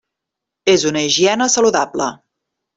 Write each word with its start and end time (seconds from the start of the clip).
És 0.73 0.85
una 0.93 1.05
higiene 1.09 1.51
saludable. 1.59 2.11